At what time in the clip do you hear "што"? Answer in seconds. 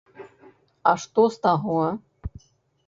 1.03-1.21